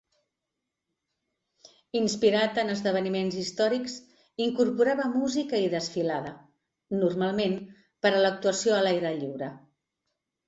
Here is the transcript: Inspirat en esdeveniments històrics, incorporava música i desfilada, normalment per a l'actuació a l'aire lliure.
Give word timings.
Inspirat 1.97 2.55
en 2.61 2.71
esdeveniments 2.75 3.35
històrics, 3.41 3.97
incorporava 4.45 5.05
música 5.17 5.59
i 5.65 5.67
desfilada, 5.73 6.31
normalment 7.03 7.53
per 8.07 8.13
a 8.13 8.23
l'actuació 8.25 8.79
a 8.79 8.81
l'aire 8.87 9.13
lliure. 9.19 9.51